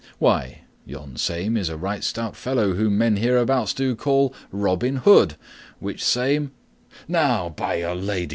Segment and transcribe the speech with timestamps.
[0.17, 5.35] "Why, yon same is a right stout fellow whom men hereabouts do call Robin Hood,
[5.77, 6.53] which same"
[7.07, 8.29] "Now, by'r Lady!"